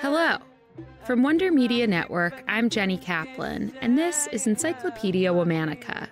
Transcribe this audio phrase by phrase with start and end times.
[0.00, 0.38] Hello.
[1.04, 6.08] From Wonder Media Network, I'm Jenny Kaplan, and this is Encyclopedia Womannica.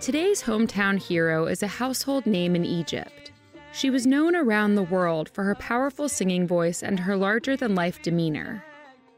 [0.00, 3.32] Today's hometown hero is a household name in Egypt.
[3.72, 7.74] She was known around the world for her powerful singing voice and her larger than
[7.74, 8.64] life demeanor.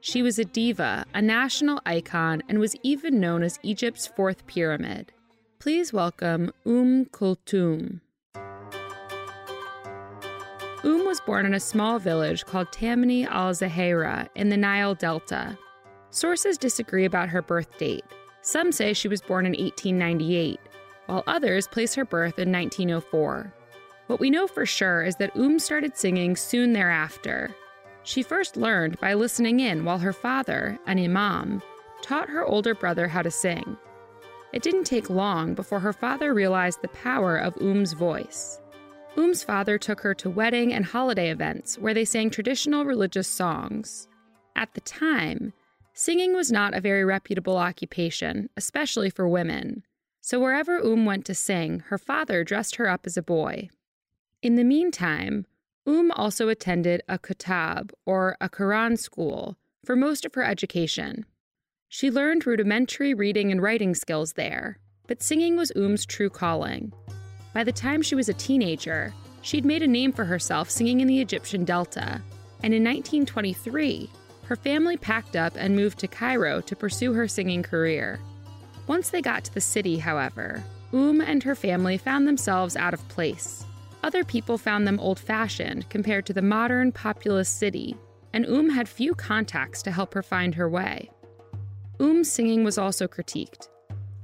[0.00, 5.12] She was a diva, a national icon, and was even known as Egypt's fourth pyramid.
[5.60, 8.00] Please welcome Umm Kulthum.
[10.86, 15.58] Umm was born in a small village called Tammany al Zahira in the Nile Delta.
[16.10, 18.04] Sources disagree about her birth date.
[18.40, 20.60] Some say she was born in 1898,
[21.06, 23.52] while others place her birth in 1904.
[24.06, 27.52] What we know for sure is that Umm started singing soon thereafter.
[28.04, 31.62] She first learned by listening in while her father, an imam,
[32.00, 33.76] taught her older brother how to sing.
[34.52, 38.60] It didn't take long before her father realized the power of Umm's voice.
[39.16, 44.08] Umm's father took her to wedding and holiday events where they sang traditional religious songs.
[44.54, 45.52] At the time,
[45.94, 49.84] singing was not a very reputable occupation, especially for women.
[50.20, 53.70] So wherever Umm went to sing, her father dressed her up as a boy.
[54.42, 55.46] In the meantime,
[55.86, 61.24] Umm also attended a kuttab, or a Quran school, for most of her education.
[61.88, 66.92] She learned rudimentary reading and writing skills there, but singing was Umm's true calling.
[67.56, 71.08] By the time she was a teenager, she'd made a name for herself singing in
[71.08, 72.20] the Egyptian Delta,
[72.62, 74.10] and in 1923,
[74.44, 78.20] her family packed up and moved to Cairo to pursue her singing career.
[78.88, 80.62] Once they got to the city, however,
[80.92, 83.64] Umm and her family found themselves out of place.
[84.04, 87.96] Other people found them old fashioned compared to the modern, populous city,
[88.34, 91.10] and Umm had few contacts to help her find her way.
[92.00, 93.68] Umm's singing was also critiqued.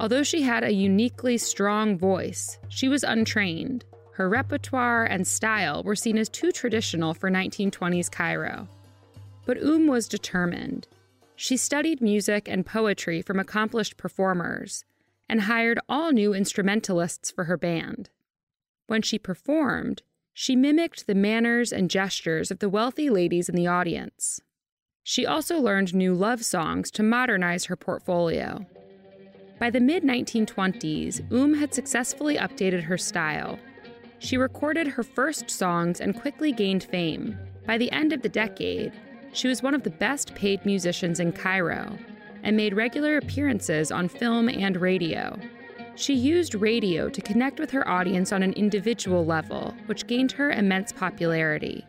[0.00, 3.84] Although she had a uniquely strong voice, she was untrained.
[4.12, 8.68] Her repertoire and style were seen as too traditional for 1920s Cairo.
[9.44, 10.86] But Umm was determined.
[11.34, 14.84] She studied music and poetry from accomplished performers
[15.28, 18.10] and hired all new instrumentalists for her band.
[18.86, 20.02] When she performed,
[20.32, 24.40] she mimicked the manners and gestures of the wealthy ladies in the audience.
[25.02, 28.66] She also learned new love songs to modernize her portfolio.
[29.58, 33.58] By the mid 1920s, Umm had successfully updated her style.
[34.20, 37.36] She recorded her first songs and quickly gained fame.
[37.66, 38.92] By the end of the decade,
[39.32, 41.98] she was one of the best paid musicians in Cairo
[42.44, 45.36] and made regular appearances on film and radio.
[45.96, 50.52] She used radio to connect with her audience on an individual level, which gained her
[50.52, 51.84] immense popularity.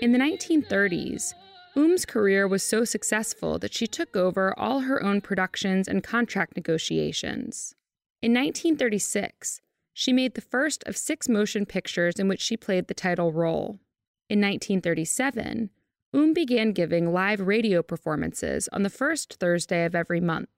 [0.00, 1.34] In the 1930s,
[1.74, 6.54] Umm's career was so successful that she took over all her own productions and contract
[6.54, 7.74] negotiations.
[8.20, 9.62] In 1936,
[9.94, 13.80] she made the first of six motion pictures in which she played the title role.
[14.28, 15.70] In 1937,
[16.14, 20.50] Umm began giving live radio performances on the first Thursday of every month.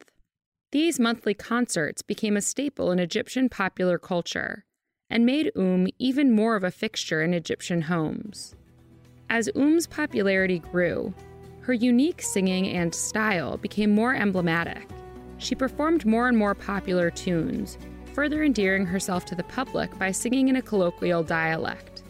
[0.72, 4.64] These monthly concerts became a staple in Egyptian popular culture
[5.08, 8.56] and made Umm even more of a fixture in Egyptian homes.
[9.34, 11.12] As Umm's popularity grew,
[11.62, 14.86] her unique singing and style became more emblematic.
[15.38, 17.76] She performed more and more popular tunes,
[18.12, 22.04] further endearing herself to the public by singing in a colloquial dialect.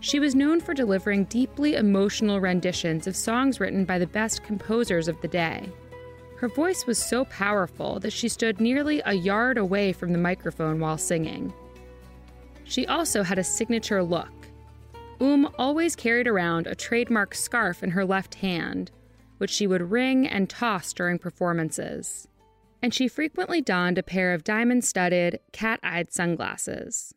[0.00, 5.08] She was known for delivering deeply emotional renditions of songs written by the best composers
[5.08, 5.68] of the day.
[6.38, 10.80] Her voice was so powerful that she stood nearly a yard away from the microphone
[10.80, 11.52] while singing.
[12.64, 14.35] She also had a signature look
[15.20, 18.90] Umm always carried around a trademark scarf in her left hand,
[19.38, 22.28] which she would wring and toss during performances.
[22.82, 27.14] And she frequently donned a pair of diamond studded, cat eyed sunglasses.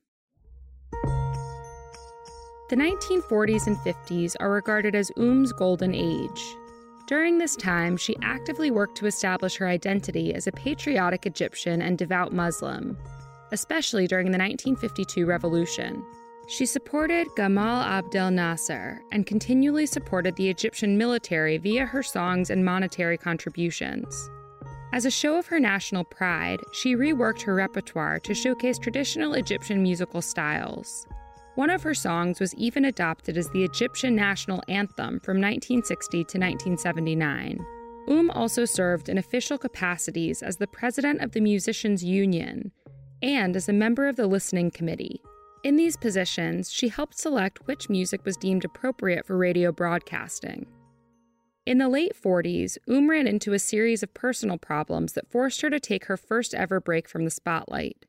[2.69, 6.55] The 1940s and 50s are regarded as Umm's golden age.
[7.07, 11.97] During this time, she actively worked to establish her identity as a patriotic Egyptian and
[11.97, 12.95] devout Muslim,
[13.51, 16.05] especially during the 1952 revolution.
[16.49, 22.65] She supported Gamal Abdel Nasser and continually supported the Egyptian military via her songs and
[22.65, 24.31] monetary contributions.
[24.91, 29.83] As a show of her national pride, she reworked her repertoire to showcase traditional Egyptian
[29.83, 31.05] musical styles.
[31.53, 36.39] One of her songs was even adopted as the Egyptian national anthem from 1960 to
[36.39, 37.63] 1979.
[38.07, 42.71] Umm also served in official capacities as the president of the Musicians' Union
[43.21, 45.21] and as a member of the Listening Committee,
[45.63, 50.65] in these positions, she helped select which music was deemed appropriate for radio broadcasting.
[51.65, 55.69] In the late 40s, Umm ran into a series of personal problems that forced her
[55.69, 58.05] to take her first ever break from the spotlight.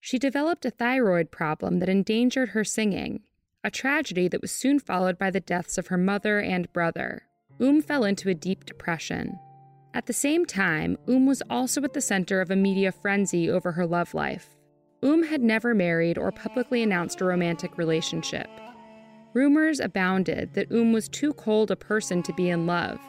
[0.00, 3.22] She developed a thyroid problem that endangered her singing,
[3.64, 7.22] a tragedy that was soon followed by the deaths of her mother and brother.
[7.60, 9.38] Um fell into a deep depression.
[9.94, 13.72] At the same time, Um was also at the center of a media frenzy over
[13.72, 14.56] her love life.
[15.02, 18.48] Um had never married or publicly announced a romantic relationship.
[19.34, 23.00] Rumors abounded that Um was too cold a person to be in love,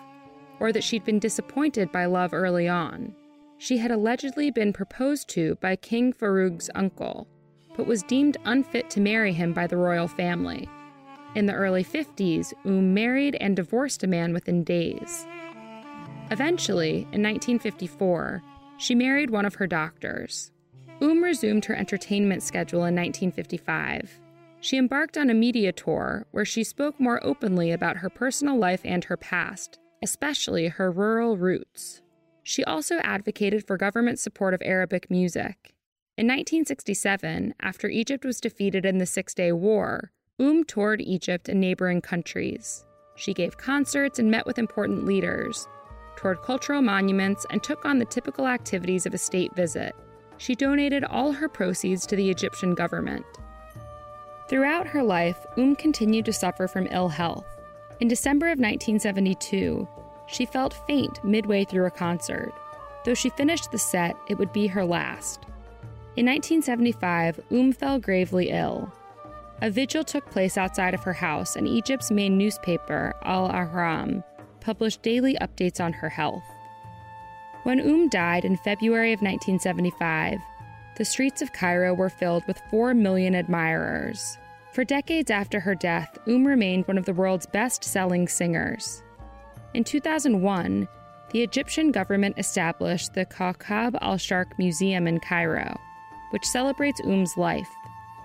[0.60, 3.14] or that she'd been disappointed by love early on.
[3.58, 7.28] She had allegedly been proposed to by King Farouk's uncle,
[7.78, 10.68] but was deemed unfit to marry him by the royal family.
[11.36, 15.28] In the early 50s, Um married and divorced a man within days.
[16.32, 18.42] Eventually, in 1954,
[18.78, 20.52] she married one of her doctors.
[21.02, 24.20] Um resumed her entertainment schedule in 1955.
[24.62, 28.82] She embarked on a media tour where she spoke more openly about her personal life
[28.86, 32.02] and her past, especially her rural roots.
[32.44, 35.74] She also advocated for government support of Arabic music.
[36.18, 41.60] In 1967, after Egypt was defeated in the Six Day War, Um toured Egypt and
[41.60, 42.86] neighboring countries.
[43.16, 45.68] She gave concerts and met with important leaders,
[46.16, 49.96] toured cultural monuments, and took on the typical activities of a state visit.
[50.44, 53.26] She donated all her proceeds to the Egyptian government.
[54.50, 57.46] Throughout her life, Um continued to suffer from ill health.
[58.02, 59.88] In December of 1972,
[60.28, 62.52] she felt faint midway through a concert.
[63.06, 65.46] Though she finished the set, it would be her last.
[66.18, 68.92] In 1975, Um fell gravely ill.
[69.62, 74.26] A vigil took place outside of her house, and Egypt's main newspaper, Al Ahram,
[74.60, 76.44] published daily updates on her health.
[77.64, 80.40] When Um died in February of 1975,
[80.96, 84.38] the streets of Cairo were filled with 4 million admirers.
[84.74, 89.02] For decades after her death, Um remained one of the world's best selling singers.
[89.74, 90.88] In 2001,
[91.32, 95.80] the Egyptian government established the Kawkab al Sharq Museum in Cairo,
[96.32, 97.70] which celebrates Umm's life.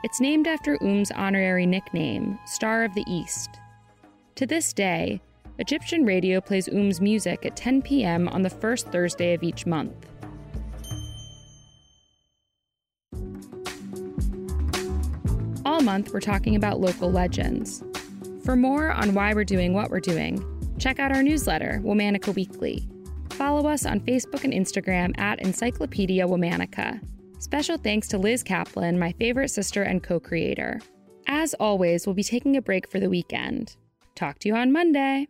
[0.03, 3.61] It's named after Umm's honorary nickname, Star of the East.
[4.35, 5.21] To this day,
[5.61, 8.29] Egyptian radio plays Umm's music at 10 p.m.
[8.29, 10.07] on the first Thursday of each month.
[15.65, 17.83] All month, we're talking about local legends.
[18.45, 20.45] For more on why we're doing what we're doing,
[20.79, 22.89] check out our newsletter, Womannica Weekly.
[23.31, 27.01] Follow us on Facebook and Instagram at Encyclopedia Womannica.
[27.41, 30.81] Special thanks to Liz Kaplan, my favorite sister and co creator.
[31.27, 33.77] As always, we'll be taking a break for the weekend.
[34.15, 35.27] Talk to you on Monday.